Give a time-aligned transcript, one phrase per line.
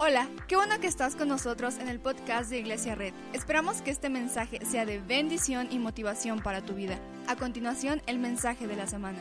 [0.00, 3.12] Hola, qué bueno que estás con nosotros en el podcast de Iglesia Red.
[3.32, 7.00] Esperamos que este mensaje sea de bendición y motivación para tu vida.
[7.26, 9.18] A continuación, el mensaje de la semana.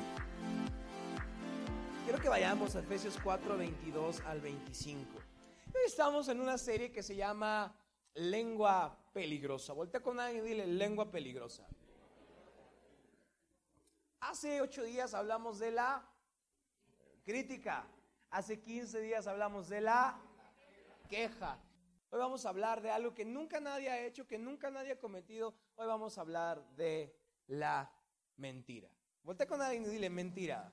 [2.04, 5.18] Quiero que vayamos a Efesios 4, 22 al 25.
[5.18, 7.76] Hoy estamos en una serie que se llama
[8.14, 9.74] Lengua Peligrosa.
[9.74, 11.68] Voltea con alguien y dile lengua peligrosa.
[14.20, 16.08] Hace ocho días hablamos de la
[17.26, 17.88] crítica.
[18.30, 20.22] Hace 15 días hablamos de la
[21.08, 21.58] queja.
[22.10, 25.00] Hoy vamos a hablar de algo que nunca nadie ha hecho, que nunca nadie ha
[25.00, 25.54] cometido.
[25.76, 27.16] Hoy vamos a hablar de
[27.48, 27.92] la
[28.38, 28.90] mentira.
[29.24, 30.72] Voltea con alguien y dile mentira.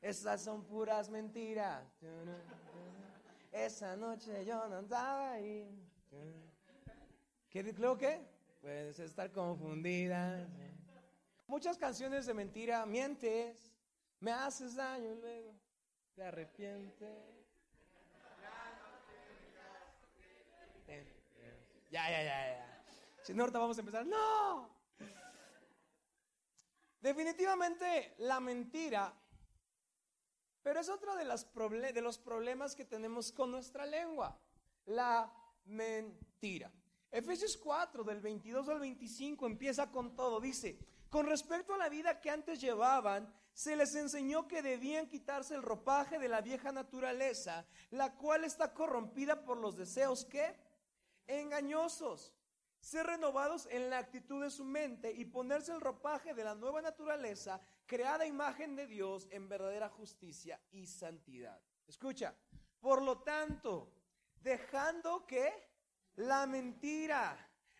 [0.00, 1.84] Esas son puras mentiras.
[3.52, 5.68] Esa noche yo no andaba ahí.
[7.48, 8.24] ¿Qué creo que?
[8.60, 10.48] Puedes estar confundida.
[11.46, 13.72] Muchas canciones de mentira, mientes,
[14.20, 15.54] me haces daño y luego
[16.14, 17.39] te arrepientes.
[21.90, 22.82] Ya, ya, ya, ya.
[23.22, 24.06] Si no, ahorita vamos a empezar.
[24.06, 24.70] No.
[27.00, 29.12] Definitivamente la mentira,
[30.62, 31.46] pero es otro de, las
[32.02, 34.38] los problemas que tenemos con nuestra lengua.
[34.86, 35.32] La
[35.64, 36.70] mentira.
[37.10, 40.40] Efesios 4, del 22 al 25, empieza con todo.
[40.40, 45.54] Dice, con respecto a la vida que antes llevaban, se les enseñó que debían quitarse
[45.54, 50.54] el ropaje de la vieja naturaleza, la cual está corrompida por los deseos que
[51.26, 52.32] engañosos,
[52.80, 56.80] ser renovados en la actitud de su mente y ponerse el ropaje de la nueva
[56.80, 61.60] naturaleza, creada imagen de Dios en verdadera justicia y santidad.
[61.86, 62.34] Escucha,
[62.80, 63.92] por lo tanto,
[64.40, 65.52] dejando que
[66.16, 67.36] la mentira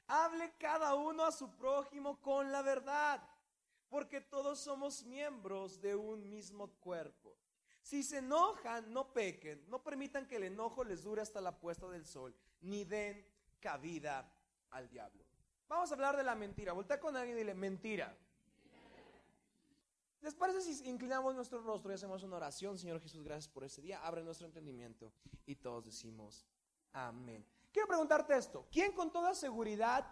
[0.07, 3.23] hable cada uno a su prójimo con la verdad,
[3.89, 7.37] porque todos somos miembros de un mismo cuerpo.
[7.83, 11.89] Si se enojan, no pequen, no permitan que el enojo les dure hasta la puesta
[11.89, 13.27] del sol, ni den
[13.61, 14.33] cabida
[14.71, 15.25] al diablo.
[15.69, 16.73] Vamos a hablar de la mentira.
[16.73, 18.17] Voltea con alguien y dile, mentira.
[20.23, 22.79] ¿Les parece si inclinamos nuestro rostro y hacemos una oración?
[22.79, 24.05] Señor Jesús, gracias por este día.
[24.05, 25.13] Abre nuestro entendimiento
[25.47, 26.47] y todos decimos
[26.93, 27.47] amén.
[27.73, 28.67] Quiero preguntarte esto.
[28.71, 30.05] ¿Quién con toda seguridad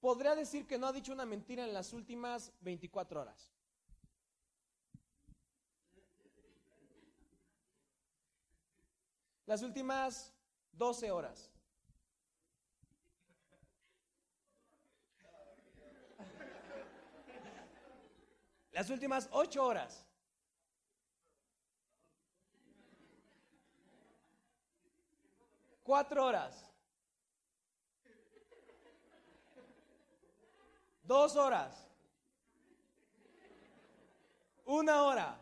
[0.00, 3.54] podría decir que no ha dicho una mentira en las últimas 24 horas?
[9.46, 10.34] Las últimas
[10.72, 11.53] 12 horas.
[18.74, 20.04] Las últimas ocho horas.
[25.84, 26.68] Cuatro horas.
[31.04, 31.88] Dos horas.
[34.64, 35.40] Una hora.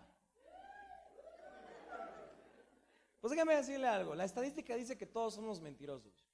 [3.23, 4.15] Pues déjame decirle algo.
[4.15, 6.27] La estadística dice que todos somos mentirosos.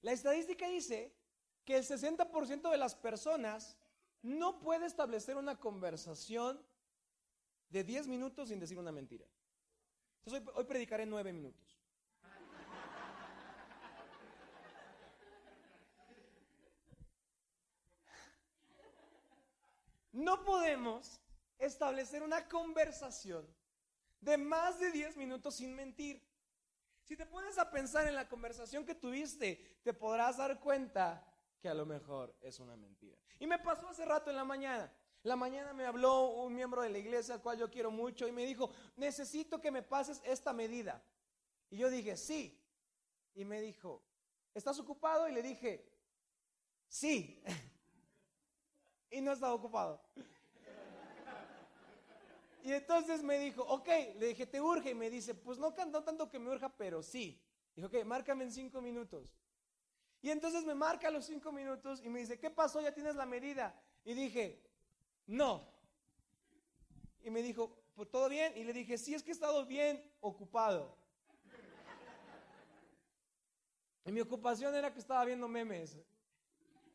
[0.00, 1.14] La estadística dice
[1.66, 3.76] que el 60% de las personas
[4.22, 6.60] no puede establecer una conversación
[7.70, 9.26] de 10 minutos sin decir una mentira.
[10.24, 11.78] Entonces hoy, predicaré 9 minutos.
[20.12, 21.20] No podemos
[21.58, 23.46] establecer una conversación
[24.20, 26.22] de más de 10 minutos sin mentir.
[27.04, 31.29] Si te pones a pensar en la conversación que tuviste, te podrás dar cuenta
[31.60, 33.18] que a lo mejor es una mentira.
[33.38, 34.92] Y me pasó hace rato en la mañana.
[35.22, 38.32] La mañana me habló un miembro de la iglesia al cual yo quiero mucho y
[38.32, 41.02] me dijo, necesito que me pases esta medida.
[41.68, 42.58] Y yo dije, sí.
[43.34, 44.02] Y me dijo,
[44.54, 45.28] ¿estás ocupado?
[45.28, 45.86] Y le dije,
[46.88, 47.42] sí.
[49.10, 50.02] y no estaba ocupado.
[52.62, 53.88] Y entonces me dijo, ok,
[54.18, 54.90] le dije, ¿te urge?
[54.90, 57.42] Y me dice, pues no, no tanto que me urja, pero sí.
[57.74, 59.34] Dijo, ok, márcame en cinco minutos.
[60.22, 62.80] Y entonces me marca los cinco minutos y me dice, ¿qué pasó?
[62.80, 63.74] ¿Ya tienes la medida?
[64.04, 64.62] Y dije,
[65.26, 65.66] no.
[67.22, 68.56] Y me dijo, pues todo bien.
[68.56, 70.98] Y le dije, sí, es que he estado bien ocupado.
[74.04, 75.96] Y mi ocupación era que estaba viendo memes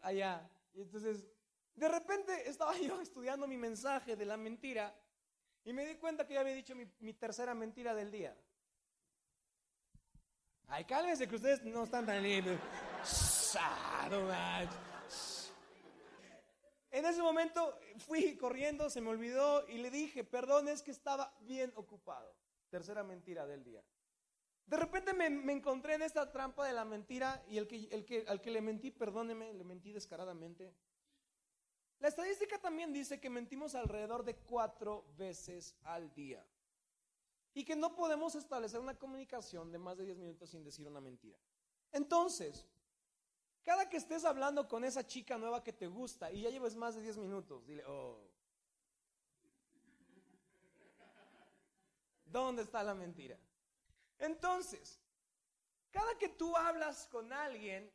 [0.01, 0.47] allá.
[0.73, 1.23] Y entonces,
[1.75, 4.93] de repente estaba yo estudiando mi mensaje de la mentira
[5.63, 8.35] y me di cuenta que ya había dicho mi, mi tercera mentira del día.
[10.67, 12.59] Ay, cálmense que ustedes no están tan libres.
[16.91, 21.35] En ese momento fui corriendo, se me olvidó y le dije, perdón, es que estaba
[21.41, 22.35] bien ocupado.
[22.69, 23.83] Tercera mentira del día.
[24.65, 28.25] De repente me, encontré en esta trampa de la mentira y el que, el que,
[28.27, 30.73] al que le mentí, perdóneme, le mentí descaradamente.
[31.99, 36.45] La estadística también dice que mentimos alrededor de cuatro veces al día.
[37.57, 40.99] y que no podemos establecer una comunicación de más de 10 minutos sin decir una
[40.99, 41.37] mentira.
[41.93, 42.67] Entonces,
[43.65, 46.93] cada que estés hablando con esa chica nueva que te gusta y ya lleves más
[46.95, 48.21] de 10 minutos, dile, oh,
[52.25, 53.37] ¿dónde está la mentira?
[54.19, 55.01] Entonces,
[55.89, 57.91] cada que tú hablas con alguien,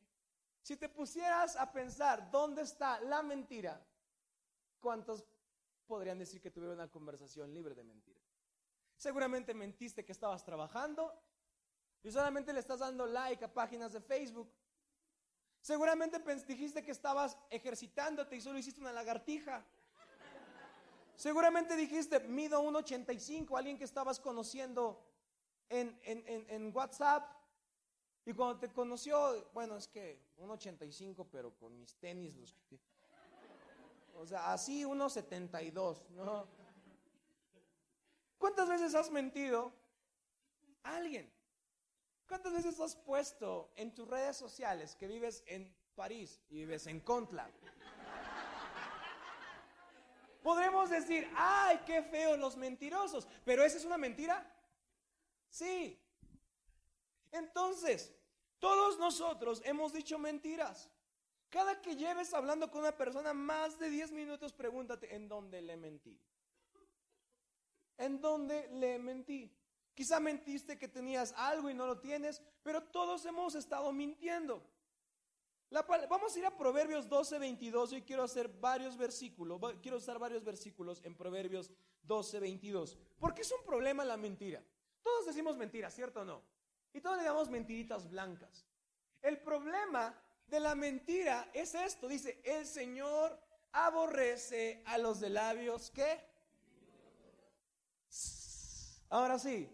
[0.61, 3.81] si te pusieras a pensar dónde está la mentira,
[4.81, 5.25] ¿cuántos
[5.87, 8.21] podrían decir que tuvieron una conversación libre de mentira?
[8.97, 11.15] Seguramente mentiste que estabas trabajando
[12.03, 14.53] y solamente le estás dando like a páginas de Facebook.
[15.61, 19.65] Seguramente dijiste que estabas ejercitándote y solo hiciste una lagartija.
[21.15, 25.05] Seguramente dijiste, mido 1,85, alguien que estabas conociendo
[25.69, 27.31] en, en, WhatsApp.
[28.25, 32.57] Y cuando te conoció, bueno, es que 1,85, pero con mis tenis, los
[34.17, 36.47] O sea, así 1,72, ¿no?
[38.39, 39.73] ¿Cuántas veces has mentido
[40.83, 41.31] a alguien?
[42.31, 47.01] ¿Cuántas veces has puesto en tus redes sociales que vives en París y vives en
[47.01, 47.51] Contla?
[50.41, 54.49] Podremos decir, ay, qué feos los mentirosos, pero ¿esa es una mentira?
[55.49, 56.01] Sí.
[57.33, 58.15] Entonces,
[58.61, 60.89] todos nosotros hemos dicho mentiras.
[61.49, 65.77] Cada que lleves hablando con una persona más de 10 minutos, pregúntate, ¿en dónde le
[65.77, 66.17] mentí?
[68.01, 69.53] en donde le mentí.
[70.01, 74.67] Quizá mentiste que tenías algo y no lo tienes, pero todos hemos estado mintiendo.
[76.09, 77.93] vamos a ir a Proverbios 12, 22.
[77.93, 81.71] Hoy quiero hacer varios versículos, quiero usar varios versículos en Proverbios
[82.05, 82.97] 12, 22.
[83.19, 84.65] Porque es un problema la mentira.
[85.03, 86.43] Todos decimos mentiras, ¿cierto o no?
[86.95, 88.65] Y todos le damos mentiritas blancas.
[89.21, 92.09] El problema de la mentira es esto.
[92.09, 93.39] Dice, el Señor
[93.73, 96.31] aborrece a los de labios que
[99.11, 99.69] Ahora sí,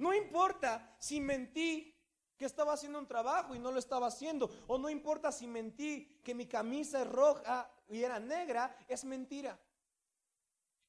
[0.00, 1.94] no importa si mentí
[2.38, 6.18] que estaba haciendo un trabajo y no lo estaba haciendo, o no importa si mentí
[6.24, 9.60] que mi camisa es roja y era negra, es mentira.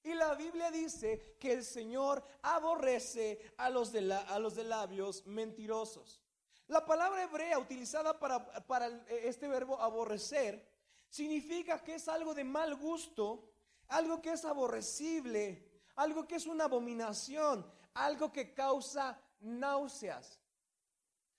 [0.02, 5.28] Y la Biblia dice que el Señor aborrece a los de, a los de labios
[5.28, 6.22] mentirosos.
[6.68, 10.66] La palabra hebrea utilizada para, para este verbo aborrecer
[11.10, 13.52] significa que es algo de mal gusto,
[13.90, 20.40] algo que es aborrecible, algo que es una abominación, algo que causa náuseas.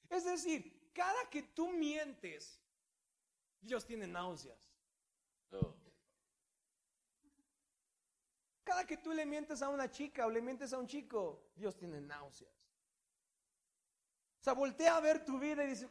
[0.09, 2.61] Es decir, cada que tú mientes,
[3.61, 4.73] Dios tiene náuseas.
[8.65, 11.77] Cada que tú le mientes a una chica o le mientes a un chico, Dios
[11.77, 12.55] tiene náuseas.
[14.41, 15.89] O sea, voltea a ver tu vida y dice,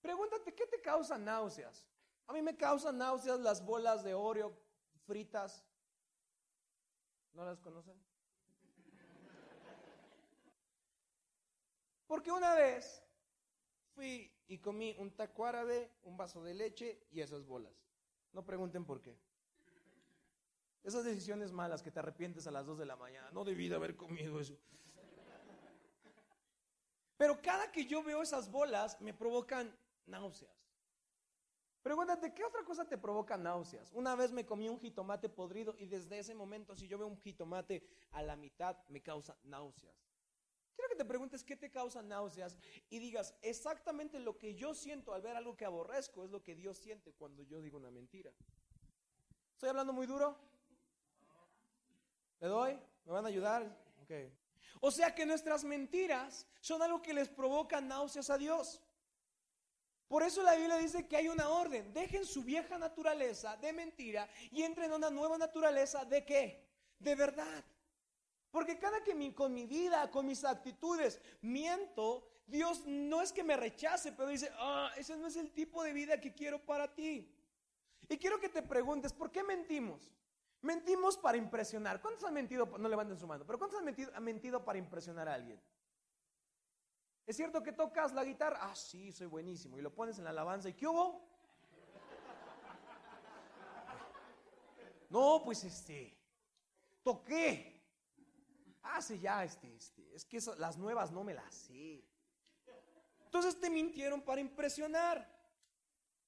[0.00, 1.86] pregúntate, ¿qué te causa náuseas?
[2.26, 4.56] A mí me causan náuseas las bolas de Oreo
[5.06, 5.64] fritas.
[7.34, 7.94] ¿No las conocen?
[12.06, 13.04] Porque una vez
[13.94, 17.72] fui y comí un taco árabe, un vaso de leche y esas bolas.
[18.32, 19.16] No pregunten por qué.
[20.82, 23.30] Esas decisiones malas que te arrepientes a las 2 de la mañana.
[23.30, 24.58] No debí de haber comido eso.
[27.16, 30.69] Pero cada que yo veo esas bolas me provocan náuseas.
[31.82, 33.90] Pregúntate, ¿qué otra cosa te provoca náuseas?
[33.92, 37.16] Una vez me comí un jitomate podrido y desde ese momento, si yo veo un
[37.16, 39.96] jitomate a la mitad, me causa náuseas.
[40.74, 42.58] Quiero que te preguntes qué te causa náuseas
[42.90, 46.54] y digas exactamente lo que yo siento al ver algo que aborrezco, es lo que
[46.54, 48.32] Dios siente cuando yo digo una mentira.
[49.52, 50.38] ¿Estoy hablando muy duro?
[52.40, 52.78] ¿Le doy?
[53.04, 53.76] ¿Me van a ayudar?
[54.02, 54.32] Okay.
[54.80, 58.80] O sea que nuestras mentiras son algo que les provoca náuseas a Dios.
[60.10, 61.92] Por eso la Biblia dice que hay una orden.
[61.92, 66.66] Dejen su vieja naturaleza de mentira y entren en una nueva naturaleza de qué?
[66.98, 67.64] De verdad.
[68.50, 73.56] Porque cada que con mi vida, con mis actitudes, miento, Dios no es que me
[73.56, 77.32] rechace, pero dice, ah, ese no es el tipo de vida que quiero para ti.
[78.08, 80.10] Y quiero que te preguntes, ¿por qué mentimos?
[80.60, 82.02] Mentimos para impresionar.
[82.02, 82.66] ¿Cuántos han mentido?
[82.80, 85.62] No levanten su mano, pero ¿cuántos han mentido, han mentido para impresionar a alguien?
[87.30, 88.58] ¿Es cierto que tocas la guitarra?
[88.60, 89.78] Ah, sí, soy buenísimo.
[89.78, 90.68] Y lo pones en la alabanza.
[90.68, 91.24] ¿Y qué hubo?
[95.08, 96.18] No, pues este,
[97.04, 97.86] toqué.
[98.82, 100.12] Ah, sí, ya, este, este.
[100.12, 102.04] Es que las nuevas no me las sé.
[103.26, 105.24] Entonces te mintieron para impresionar.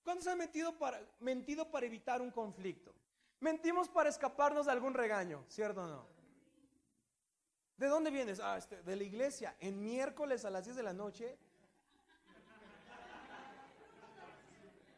[0.04, 2.94] ¿Cuándo se han mentido para, mentido para evitar un conflicto?
[3.40, 6.11] Mentimos para escaparnos de algún regaño, ¿cierto o no?
[7.76, 8.40] ¿De dónde vienes?
[8.40, 9.56] Ah, este, de la iglesia.
[9.60, 11.38] En miércoles a las 10 de la noche.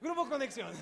[0.01, 0.75] Grupo Conexión.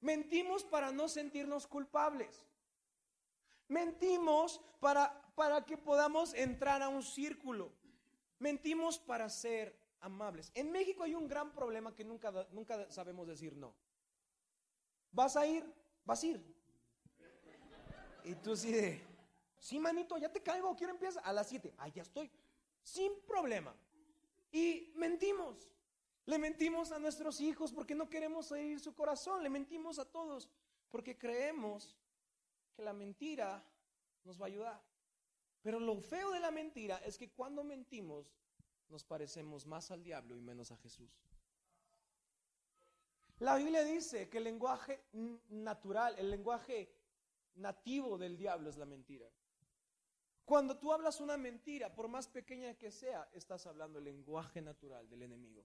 [0.00, 2.46] Mentimos para no sentirnos culpables.
[3.68, 7.72] Mentimos para, para que podamos entrar a un círculo.
[8.38, 10.50] Mentimos para ser amables.
[10.54, 13.74] En México hay un gran problema que nunca, nunca sabemos decir no.
[15.12, 15.64] ¿Vas a ir?
[16.04, 16.59] Vas a ir.
[18.24, 19.02] Y tú sí de,
[19.58, 21.74] sí, manito, ya te caigo, quiero empieza a las 7.
[21.78, 22.30] Ah, ya estoy.
[22.82, 23.74] Sin problema.
[24.52, 25.68] Y mentimos.
[26.26, 29.42] Le mentimos a nuestros hijos porque no queremos oír su corazón.
[29.42, 30.48] Le mentimos a todos
[30.90, 31.96] porque creemos
[32.74, 33.64] que la mentira
[34.24, 34.82] nos va a ayudar.
[35.62, 38.34] Pero lo feo de la mentira es que cuando mentimos
[38.88, 41.10] nos parecemos más al diablo y menos a Jesús.
[43.38, 45.04] La Biblia dice que el lenguaje
[45.48, 46.92] natural, el lenguaje
[47.60, 49.26] nativo del diablo es la mentira.
[50.44, 55.08] Cuando tú hablas una mentira, por más pequeña que sea, estás hablando el lenguaje natural
[55.08, 55.64] del enemigo.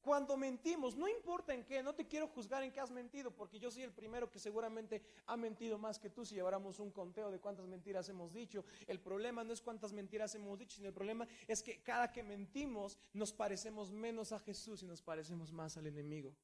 [0.00, 3.58] Cuando mentimos, no importa en qué, no te quiero juzgar en qué has mentido, porque
[3.58, 7.30] yo soy el primero que seguramente ha mentido más que tú si lleváramos un conteo
[7.30, 8.64] de cuántas mentiras hemos dicho.
[8.86, 12.22] El problema no es cuántas mentiras hemos dicho, sino el problema es que cada que
[12.22, 16.34] mentimos nos parecemos menos a Jesús y nos parecemos más al enemigo.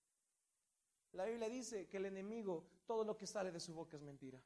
[1.13, 4.43] La Biblia dice que el enemigo, todo lo que sale de su boca es mentira.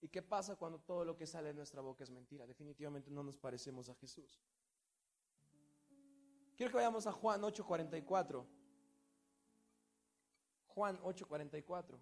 [0.00, 2.46] ¿Y qué pasa cuando todo lo que sale de nuestra boca es mentira?
[2.46, 4.40] Definitivamente no nos parecemos a Jesús.
[6.56, 8.46] Quiero que vayamos a Juan 8:44.
[10.68, 11.98] Juan 8:44.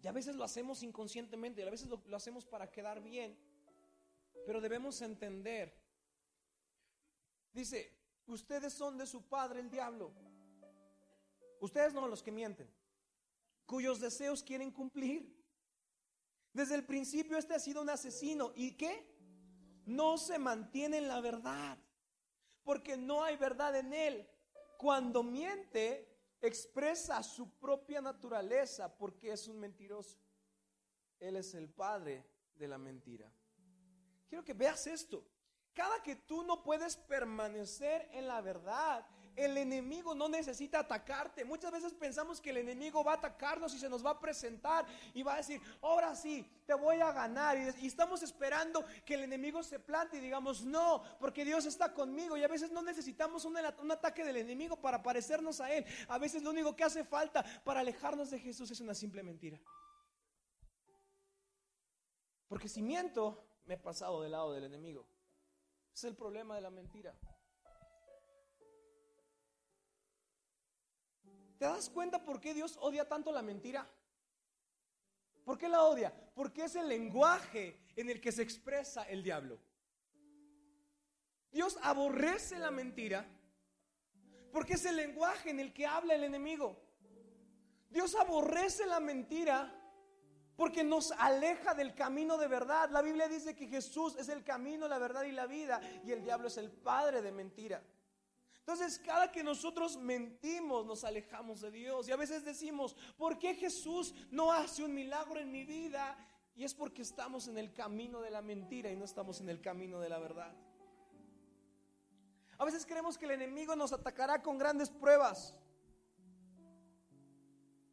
[0.00, 3.36] Y a veces lo hacemos inconscientemente, y a veces lo, lo, hacemos para quedar bien,
[4.46, 5.76] pero debemos entender.
[7.52, 7.92] Dice,
[8.26, 10.12] ustedes son de su padre el diablo.
[11.60, 12.70] Ustedes no los que mienten,
[13.68, 15.20] cuyos deseos quieren cumplir.
[16.52, 18.50] Desde el principio este ha sido un asesino.
[18.56, 19.18] ¿Y qué?
[19.88, 21.78] no se mantiene en la verdad,
[22.62, 24.28] porque no hay verdad en él.
[24.76, 30.18] Cuando miente, expresa su propia naturaleza porque es un mentiroso.
[31.18, 33.32] Él es el padre de la mentira.
[34.28, 35.26] Quiero que veas esto.
[35.72, 41.44] Cada que tú no puedes permanecer en la verdad, el enemigo no necesita atacarte.
[41.44, 44.84] Muchas veces pensamos que el enemigo va a atacarnos y se nos va a presentar
[45.14, 47.56] y va a decir, ahora sí, te voy a ganar.
[47.56, 52.36] Y, estamos esperando que el enemigo se plante y digamos, no, porque Dios está conmigo.
[52.36, 55.86] Y a veces no necesitamos un, un ataque del enemigo para parecernos a Él.
[56.08, 59.60] A veces lo único que hace falta para alejarnos de Jesús es una simple mentira.
[62.48, 65.06] Porque si miento, me he pasado del lado del enemigo.
[65.94, 67.14] Es el problema de la mentira.
[71.58, 73.86] ¿Te das cuenta por qué Dios odia tanto la mentira?
[75.44, 76.12] ¿Por qué la odia?
[76.34, 79.58] Porque es el lenguaje en el que se expresa el diablo.
[81.50, 83.26] Dios aborrece la mentira
[84.52, 86.80] porque es el lenguaje en el que habla el enemigo.
[87.90, 89.74] Dios aborrece la mentira
[90.54, 92.90] porque nos aleja del camino de verdad.
[92.90, 96.22] La Biblia dice que Jesús es el camino, la verdad y la vida y el
[96.22, 97.82] diablo es el padre de mentira.
[98.68, 102.06] Entonces, cada que nosotros mentimos, nos alejamos de Dios.
[102.06, 106.18] Y a veces decimos, ¿por qué Jesús no hace un milagro en mi vida?
[106.54, 109.62] Y es porque estamos en el camino de la mentira y no estamos en el
[109.62, 110.54] camino de la verdad.
[112.58, 115.54] A veces creemos que el enemigo nos atacará con grandes pruebas.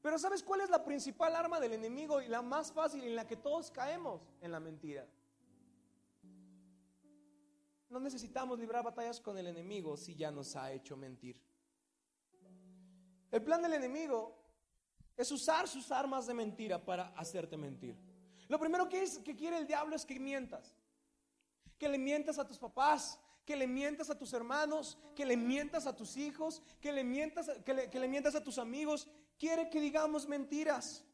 [0.01, 3.25] Pero ¿sabes cuál es la principal arma del enemigo y la más fácil en la
[3.25, 4.27] que todos caemos?
[4.41, 5.07] En la mentira.
[7.89, 11.41] No necesitamos librar batallas con el enemigo si ya nos ha hecho mentir.
[13.31, 14.35] El plan del enemigo
[15.17, 17.97] es usar sus armas de mentira para hacerte mentir.
[18.47, 20.75] Lo primero que, es, que quiere el diablo es que mientas.
[21.77, 25.87] Que le mientas a tus papás, que le mientas a tus hermanos, que le mientas
[25.87, 29.07] a tus hijos, que le mientas, que que le mientas a tus amigos.
[29.37, 31.05] Quiere que digamos mentiras.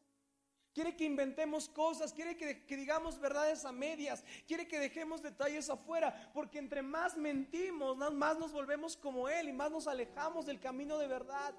[0.72, 6.30] Quiere que inventemos cosas, quiere que, digamos verdades a medias, quiere que dejemos detalles afuera,
[6.32, 10.96] porque entre más mentimos, más nos volvemos como Él y más nos alejamos del camino
[10.96, 11.54] de verdad.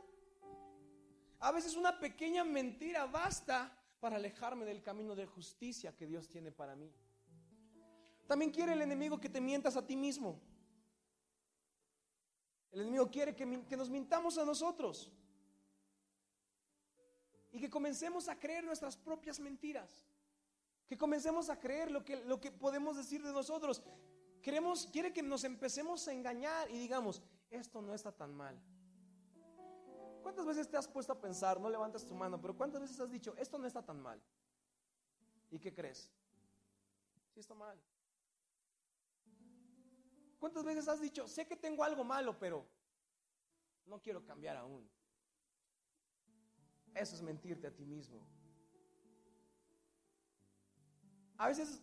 [1.39, 6.51] A veces una pequeña mentira basta para alejarme del camino de justicia que Dios tiene
[6.51, 6.91] para mí.
[8.25, 10.41] También quiere el enemigo que te mientas a ti mismo.
[12.71, 15.11] El enemigo quiere que, que nos mintamos a nosotros
[17.53, 20.05] y que comencemos a creer nuestras propias mentiras.
[20.87, 23.81] Que comencemos a creer lo que, lo que podemos decir de nosotros.
[24.41, 28.59] Queremos, quiere que nos empecemos a engañar y digamos, esto no está tan mal.
[30.23, 33.11] ¿Cuántas veces te has puesto a pensar, no levantas tu mano, pero cuántas veces has
[33.11, 34.19] dicho, esto no está tan mal?
[35.51, 36.11] ¿Y qué crees?
[37.33, 37.79] Sí está mal.
[40.39, 42.65] ¿Cuántas veces has dicho, sé que tengo algo malo, pero
[43.85, 44.89] no quiero cambiar aún.
[46.95, 48.25] Eso es mentirte a ti mismo.
[51.37, 51.81] A veces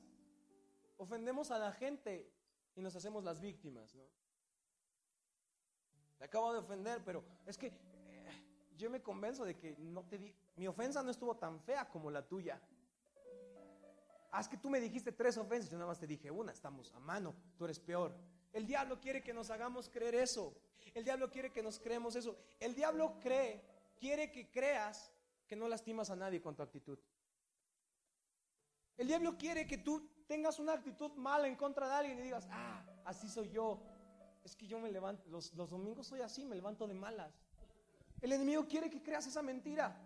[0.97, 2.33] ofendemos a la gente
[2.75, 4.05] y nos hacemos las víctimas, ¿no?
[6.19, 10.19] Te acabo de ofender, pero es que eh, yo me convenzo de que no te
[10.19, 12.61] di, mi ofensa no estuvo tan fea como la tuya.
[14.39, 17.01] Es que tú me dijiste tres ofensas, yo nada más te dije una, estamos a
[17.01, 18.15] mano, tú eres peor.
[18.53, 20.55] El diablo quiere que nos hagamos creer eso.
[20.95, 22.37] El diablo quiere que nos creemos eso.
[22.59, 23.63] El diablo cree,
[24.01, 25.13] quiere que creas
[25.47, 26.99] que no lastimas a nadie con tu actitud.
[28.97, 32.49] El diablo quiere que tú tengas una actitud mala en contra de alguien y digas,
[32.51, 33.81] ah, así soy yo.
[34.43, 37.33] Es que yo me levanto, los, los domingos soy así, me levanto de malas.
[38.21, 39.97] El enemigo quiere que creas esa mentira.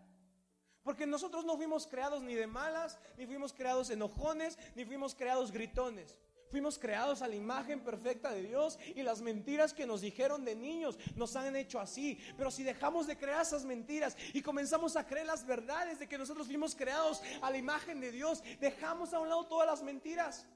[0.82, 5.50] Porque nosotros no fuimos creados ni de malas, ni fuimos creados enojones, ni fuimos creados
[5.50, 6.18] gritones.
[6.54, 10.54] Fuimos creados a la imagen perfecta de Dios y las mentiras que nos dijeron de
[10.54, 12.16] niños nos han hecho así.
[12.36, 16.16] Pero si dejamos de crear esas mentiras y comenzamos a creer las verdades de que
[16.16, 20.46] nosotros fuimos creados a la imagen de Dios, dejamos a un lado todas las mentiras.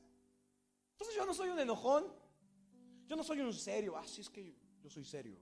[0.93, 2.07] Entonces yo no soy un enojón,
[3.09, 5.37] yo no soy un serio, así es que yo soy serio.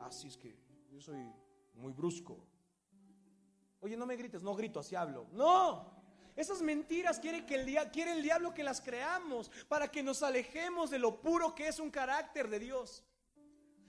[0.00, 0.56] Así es que
[0.90, 1.30] yo soy
[1.74, 2.42] muy brusco.
[3.80, 5.26] Oye, no me grites, no grito, así hablo.
[5.32, 5.95] No,
[6.36, 10.90] esas mentiras quiere, que el, quiere el diablo que las creamos para que nos alejemos
[10.90, 13.02] de lo puro que es un carácter de Dios.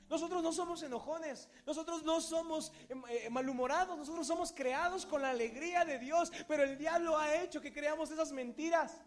[0.09, 5.31] Nosotros no somos enojones, nosotros no somos em, eh, malhumorados, nosotros somos creados con la
[5.31, 9.01] alegría de Dios, pero el diablo ha hecho que creamos esas mentiras.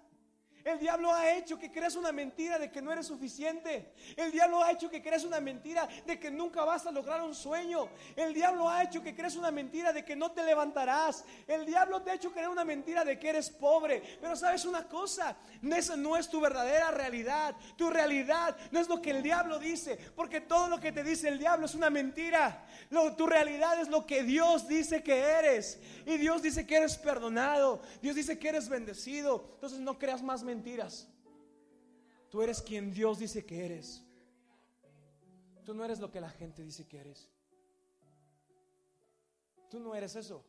[0.64, 3.92] El diablo ha hecho que creas una mentira de que no eres suficiente.
[4.16, 7.34] El diablo ha hecho que creas una mentira de que nunca vas a lograr un
[7.34, 7.88] sueño.
[8.16, 11.24] El diablo ha hecho que creas una mentira de que no te levantarás.
[11.46, 14.02] El diablo te ha hecho creer una mentira de que eres pobre.
[14.20, 17.54] Pero sabes una cosa, esa no es tu verdadera realidad.
[17.76, 21.28] Tu realidad no es lo que el diablo dice, porque todo lo que te dice
[21.28, 22.66] el diablo es una mentira.
[23.16, 25.80] tu realidad es lo que Dios dice que eres.
[26.06, 27.80] Y Dios dice que eres perdonado.
[28.02, 29.50] Dios dice que eres bendecido.
[29.54, 30.49] Entonces no creas más mentiras.
[32.30, 34.04] Tú eres quien Dios dice que eres.
[35.64, 37.28] Tú no eres lo que la gente dice que eres.
[39.68, 40.44] Tú no eres eso.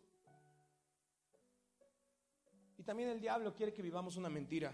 [2.78, 4.74] Y también el diablo quiere que vivamos una mentira.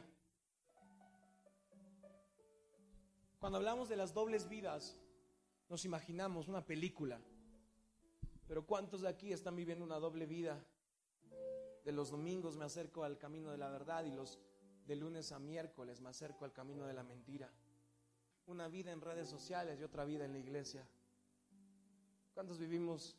[3.40, 4.98] Cuando hablamos de las dobles vidas,
[5.70, 7.20] nos imaginamos una película.
[8.48, 10.64] Pero ¿cuántos de aquí están viviendo una doble vida?
[11.84, 14.40] De los domingos me acerco al camino de la verdad y los
[14.88, 17.52] de lunes a miércoles me acerco al camino de la mentira.
[18.48, 20.88] Una vida en redes sociales y otra vida en la iglesia.
[22.34, 23.18] ¿Cuántos vivimos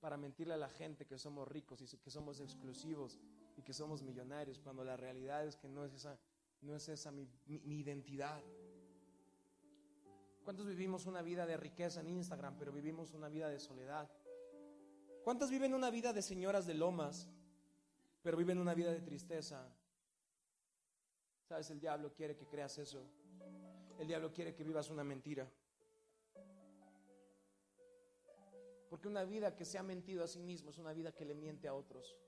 [0.00, 3.18] para mentirle a la gente que somos ricos y que somos exclusivos
[3.56, 6.18] y que somos millonarios cuando la realidad es que no es esa,
[6.60, 8.42] no es esa mi, identidad?
[10.44, 14.10] ¿Cuántos vivimos una vida de riqueza en Instagram, pero vivimos una vida de soledad?
[15.24, 17.28] ¿Cuántas viven una vida de señoras de lomas,
[18.22, 19.66] pero viven una vida de tristeza?
[21.48, 23.02] Sabes, el diablo quiere que creas eso.
[23.98, 25.50] El diablo quiere que vivas una mentira.
[28.90, 31.34] Porque una vida que se ha mentido a sí mismo es una vida que le
[31.34, 32.18] miente a otros.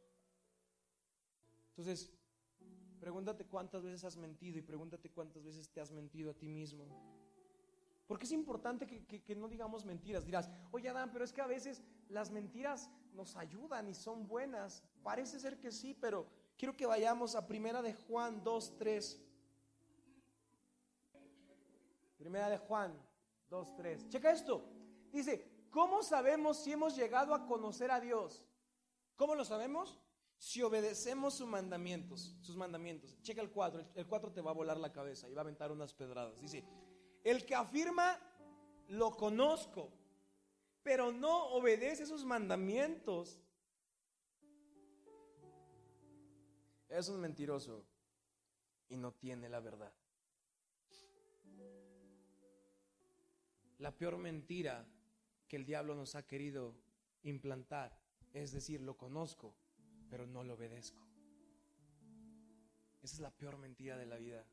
[1.68, 2.10] Entonces,
[2.98, 6.86] pregúntate cuántas veces has mentido y pregúntate cuántas veces te has mentido a ti mismo.
[8.06, 10.24] Porque es importante que, que, no digamos mentiras.
[10.24, 14.82] Dirás, oye Adán, pero es que a veces las mentiras nos ayudan y son buenas.
[15.02, 16.26] Parece ser que sí, pero
[16.60, 19.18] Quiero que vayamos a Primera de Juan 2, 3.
[22.18, 22.92] Primera de Juan
[23.48, 24.08] 2, 3.
[24.10, 24.62] Checa esto.
[25.10, 28.44] Dice, ¿cómo sabemos si hemos llegado a conocer a Dios?
[29.16, 29.98] ¿Cómo lo sabemos?
[30.36, 33.16] Si obedecemos sus mandamientos, sus mandamientos.
[33.22, 35.72] Checa el 4, el 4 te va a volar la cabeza y va a aventar
[35.72, 36.42] unas pedradas.
[36.42, 36.62] Dice,
[37.24, 38.20] el que afirma,
[38.88, 39.94] lo conozco,
[40.82, 43.40] pero no obedece sus mandamientos,
[46.98, 47.84] es un mentiroso
[48.88, 49.92] y no tiene la verdad.
[53.78, 54.86] La peor mentira
[55.48, 56.74] que el diablo nos ha querido
[57.22, 58.00] implantar
[58.32, 59.54] es decir, lo conozco,
[60.08, 61.04] pero no lo obedezco.
[63.02, 64.44] Esa es la peor mentira de la vida.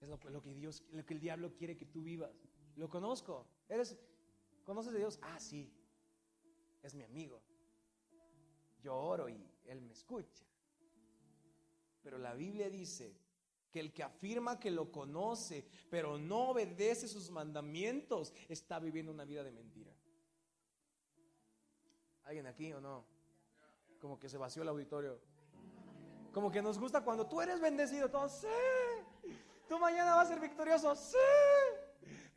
[0.00, 2.32] Es lo, que Dios, lo que el diablo quiere que tú vivas.
[2.76, 3.46] Lo conozco.
[3.68, 3.98] Eres,
[4.64, 5.18] ¿conoces a Dios?
[5.22, 5.72] Ah, sí.
[6.82, 7.40] Es mi amigo.
[8.82, 10.44] Yo oro y él me escucha.
[12.02, 13.16] Pero la Biblia dice
[13.70, 19.24] que el que afirma que lo conoce, pero no obedece sus mandamientos, está viviendo una
[19.24, 19.92] vida de mentira.
[22.24, 23.04] ¿Alguien aquí o no?
[24.00, 25.20] Como que se vació el auditorio.
[26.32, 29.34] Como que nos gusta cuando tú eres bendecido, todos, sí.
[29.68, 31.16] Tú mañana vas a ser victorioso, sí.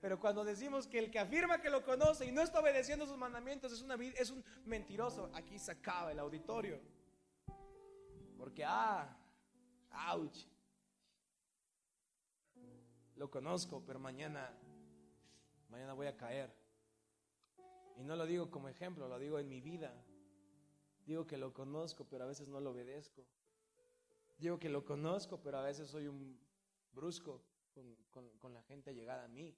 [0.01, 3.17] Pero cuando decimos que el que afirma que lo conoce y no está obedeciendo sus
[3.17, 6.79] mandamientos es, una, es un mentiroso, aquí se acaba el auditorio.
[8.37, 9.17] Porque, ah,
[9.93, 10.47] ouch.
[13.15, 14.51] Lo conozco, pero mañana,
[15.69, 16.53] mañana voy a caer.
[17.97, 19.93] Y no lo digo como ejemplo, lo digo en mi vida.
[21.05, 23.25] Digo que lo conozco, pero a veces no lo obedezco.
[24.37, 26.39] Digo que lo conozco, pero a veces soy un
[26.93, 27.41] brusco
[28.39, 29.55] con, la gente llegada a mí.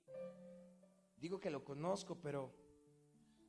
[1.17, 2.54] Digo que lo conozco, pero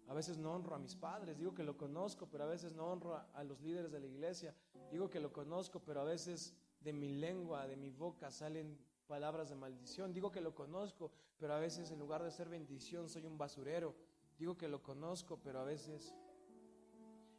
[0.09, 1.39] a veces no honro a mis padres.
[1.39, 4.55] Digo que lo conozco, pero a veces no honro a, los líderes de la iglesia.
[4.91, 6.55] Digo que lo conozco, pero a veces
[6.87, 10.13] de mi lengua, de mi boca salen palabras de maldición.
[10.13, 13.95] Digo que lo conozco, pero a veces en lugar de ser bendición soy un basurero.
[14.39, 16.15] Digo que lo conozco, pero a veces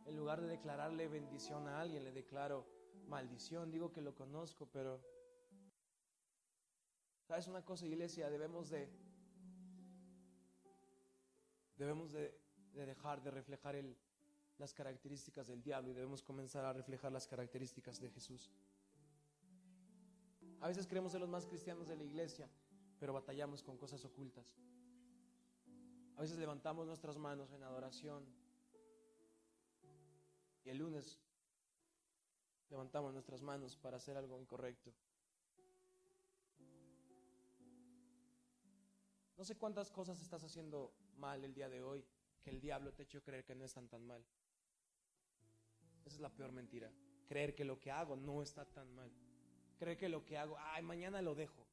[0.05, 2.67] en lugar de declararle bendición a alguien le declaro
[3.07, 3.71] maldición.
[3.71, 5.01] Digo que lo conozco, pero
[7.27, 8.29] ¿Sabes una cosa, iglesia?
[8.29, 8.89] Debemos de
[11.77, 12.37] debemos de,
[12.73, 13.75] dejar de reflejar
[14.57, 18.49] las características del diablo y debemos comenzar a reflejar las características de Jesús.
[20.59, 22.49] A veces creemos ser los más cristianos de la iglesia,
[22.99, 24.55] pero batallamos con cosas ocultas.
[26.15, 28.25] A veces levantamos nuestras manos en adoración
[30.63, 31.19] y el lunes
[32.69, 34.91] levantamos nuestras manos para hacer algo incorrecto.
[39.37, 42.03] No sé cuántas cosas estás haciendo mal el día de hoy
[42.41, 44.25] que el diablo te ha hecho creer que no están tan mal.
[46.03, 46.91] Esa es la peor mentira.
[47.27, 49.11] Creer que lo que hago no está tan mal.
[49.77, 51.65] Creer que lo que hago, ay, mañana lo dejo.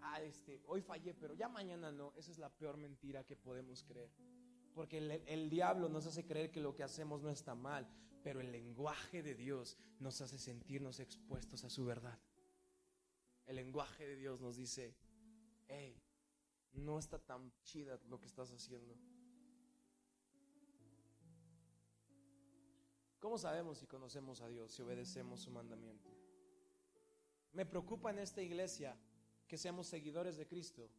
[0.00, 2.12] Ah, este, hoy fallé, pero ya mañana no.
[2.16, 4.10] Esa es la peor mentira que podemos creer.
[4.74, 7.88] Porque el, el, diablo nos hace creer que lo que hacemos no está mal,
[8.22, 12.18] pero el lenguaje de Dios nos hace sentirnos expuestos a su verdad.
[13.46, 14.96] El lenguaje de Dios nos dice,
[15.68, 16.02] hey,
[16.72, 18.96] no está tan chida lo que estás haciendo.
[23.20, 26.13] ¿Cómo sabemos si conocemos a Dios, si obedecemos su mandamiento?
[27.54, 28.96] Me preocupa en esta iglesia
[29.46, 30.90] que seamos seguidores de Cristo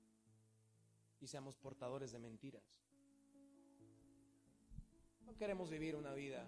[1.20, 2.64] y seamos portadores de mentiras.
[5.26, 6.48] No queremos vivir una vida.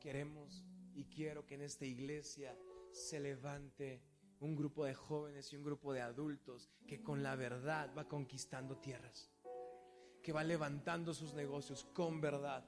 [0.00, 2.56] Queremos y quiero que en esta iglesia
[2.90, 4.00] se levante
[4.40, 8.78] un grupo de jóvenes y un grupo de adultos que con la verdad va conquistando
[8.78, 9.30] tierras,
[10.22, 12.64] que va levantando sus negocios con verdad.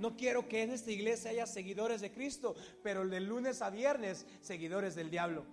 [0.00, 4.26] No quiero que en esta iglesia haya seguidores de Cristo, pero de lunes a viernes
[4.40, 5.44] seguidores del diablo.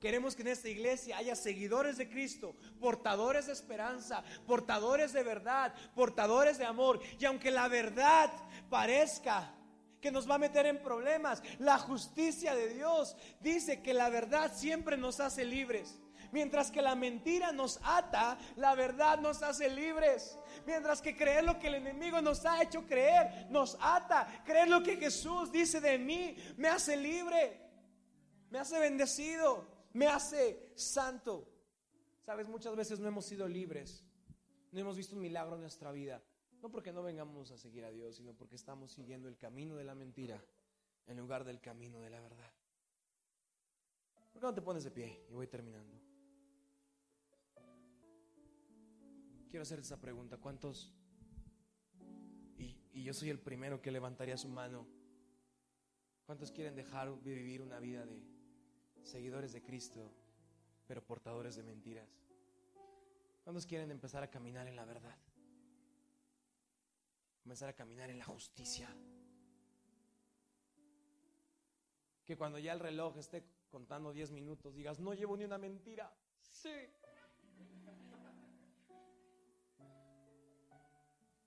[0.00, 5.72] Queremos que en esta iglesia haya seguidores de Cristo, portadores de esperanza, portadores de verdad,
[5.94, 7.00] portadores de amor.
[7.18, 8.30] Y aunque la verdad
[8.68, 9.54] parezca
[10.00, 11.42] que nos va a meter en problemas.
[11.58, 16.00] La justicia de Dios dice que la verdad siempre nos hace libres.
[16.30, 20.38] Mientras que la mentira nos ata, la verdad nos hace libres.
[20.68, 24.42] Mientras que creer lo que el enemigo nos ha hecho creer nos ata.
[24.44, 27.58] Creer lo que Jesús dice de mí me hace libre.
[28.50, 29.66] Me hace bendecido.
[29.94, 31.48] Me hace santo.
[32.20, 34.04] Sabes, muchas veces no hemos sido libres.
[34.70, 36.22] No hemos visto un milagro en nuestra vida.
[36.60, 39.84] No porque no vengamos a seguir a Dios, sino porque estamos siguiendo el camino de
[39.84, 40.38] la mentira
[41.06, 42.52] en lugar del camino de la verdad.
[44.34, 45.24] ¿Por qué no te pones de pie?
[45.30, 46.07] Y voy terminando.
[49.48, 50.36] Quiero hacer esa pregunta.
[50.36, 50.92] ¿Cuántos?
[52.58, 54.86] Y, yo soy el primero que levantaría su mano.
[56.26, 58.22] ¿Cuántos quieren dejar de vivir una vida de
[59.02, 60.12] seguidores de Cristo,
[60.86, 62.08] pero portadores de mentiras?
[63.44, 65.16] ¿Cuántos quieren empezar a caminar en la verdad?
[67.48, 68.94] comenzar a caminar en la justicia.
[72.26, 76.14] Que cuando ya el reloj esté contando 10 minutos digas, no llevo ni una mentira.
[76.42, 76.68] Sí.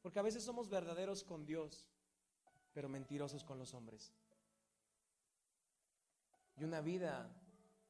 [0.02, 1.88] Porque a veces somos verdaderos con Dios,
[2.74, 4.12] pero mentirosos con los hombres.
[6.58, 7.30] Y una vida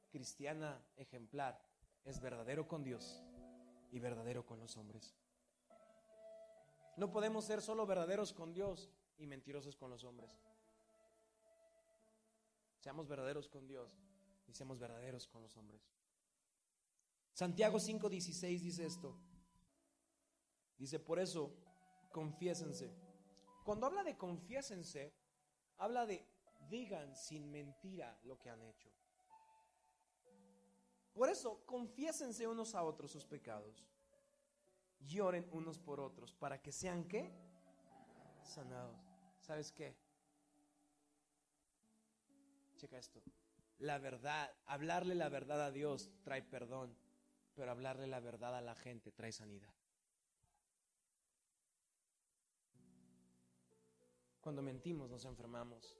[0.09, 1.61] cristiana ejemplar
[2.03, 3.23] es verdadero con Dios
[3.91, 5.15] y verdadero con los hombres.
[6.97, 10.37] No podemos ser solo verdaderos con Dios y mentirosos con los hombres.
[12.79, 13.97] Seamos verdaderos con Dios
[14.47, 15.81] y seamos verdaderos con los hombres.
[17.33, 19.17] Santiago 5:16 dice esto.
[20.77, 21.53] Dice, por eso,
[22.11, 22.93] confiésense.
[23.63, 25.13] Cuando habla de confiésense,
[25.77, 26.27] habla de
[26.69, 28.89] digan sin mentira lo que han hecho.
[31.13, 33.91] Por eso, confiésense unos a otros sus pecados
[35.07, 37.31] lloren unos por otros para que sean qué?
[38.43, 38.99] Sanados.
[39.39, 39.97] ¿Sabes qué?
[42.77, 43.21] Checa esto.
[43.79, 46.95] La verdad, hablarle la verdad a Dios trae perdón,
[47.55, 49.73] pero hablarle la verdad a la gente trae sanidad.
[54.41, 55.95] Cuando mentimos nos enfermamos,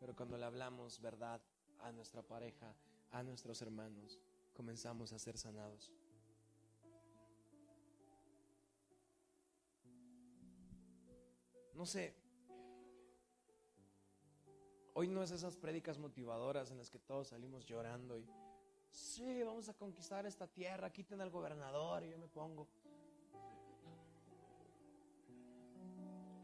[0.00, 1.40] pero cuando le hablamos verdad
[1.78, 2.74] a nuestra pareja,
[3.12, 4.20] a nuestros hermanos,
[4.52, 5.92] comenzamos a ser sanados.
[11.72, 12.16] No sé,
[14.94, 18.26] hoy no es esas prédicas motivadoras en las que todos salimos llorando y,
[18.90, 22.66] sí, vamos a conquistar esta tierra, quiten al gobernador y yo me pongo.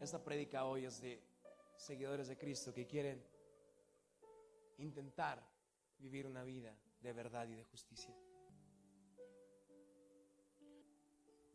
[0.03, 1.23] Esta prédica hoy es de
[1.77, 3.25] seguidores de Cristo que quieren
[4.79, 5.49] intentar
[6.01, 8.12] vivir una vida de verdad y de justicia.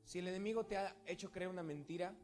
[0.06, 2.16] Si el enemigo te ha hecho creer una mentira,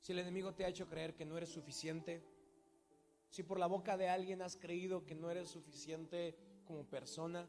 [0.00, 2.24] si el enemigo te ha hecho creer que no eres suficiente,
[3.28, 7.48] si por la boca de alguien has creído que no eres suficiente como persona,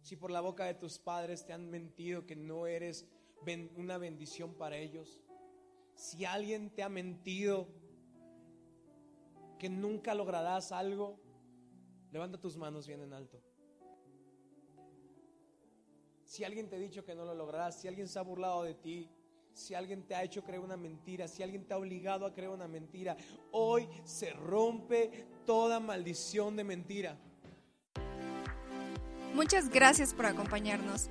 [0.00, 3.04] si por la boca de tus padres te han mentido que no eres
[3.74, 5.18] una bendición para ellos,
[6.00, 7.68] si alguien te ha mentido
[9.58, 11.20] que nunca lograrás algo,
[12.10, 13.38] levanta tus manos bien en alto.
[16.24, 18.72] Si alguien te ha dicho que no lo lograrás, si alguien se ha burlado de
[18.72, 19.10] ti,
[19.52, 22.48] si alguien te ha hecho creer una mentira, si alguien te ha obligado a creer
[22.48, 23.14] una mentira,
[23.50, 27.18] hoy se rompe toda maldición de mentira.
[29.34, 31.10] Muchas gracias por acompañarnos.